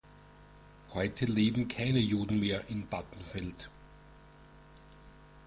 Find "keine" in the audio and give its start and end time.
1.67-1.99